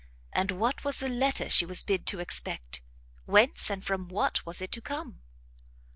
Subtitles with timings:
[0.33, 2.81] And what was the letter she was bid to expect?
[3.25, 5.21] Whence and from what was it to come?